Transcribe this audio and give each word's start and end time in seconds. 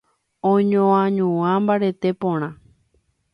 oñoañuã 0.51 1.51
mbarete 1.63 2.09
porã 2.21 2.49